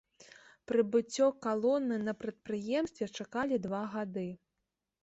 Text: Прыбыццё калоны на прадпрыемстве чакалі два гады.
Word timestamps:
Прыбыццё 0.69 1.27
калоны 1.47 2.01
на 2.09 2.17
прадпрыемстве 2.25 3.13
чакалі 3.19 3.65
два 3.69 3.85
гады. 3.95 4.27